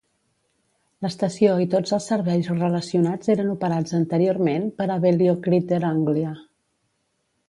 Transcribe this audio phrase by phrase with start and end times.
[1.05, 6.33] L'estació i tots els serveis relacionats eren operats anteriorment per Abellio Greater Anglia.